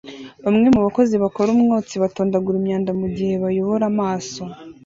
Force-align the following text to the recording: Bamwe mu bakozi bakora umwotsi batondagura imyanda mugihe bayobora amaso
Bamwe 0.45 0.67
mu 0.75 0.81
bakozi 0.85 1.15
bakora 1.23 1.49
umwotsi 1.55 1.95
batondagura 2.03 2.55
imyanda 2.61 2.91
mugihe 2.99 3.33
bayobora 3.43 3.83
amaso 3.93 4.41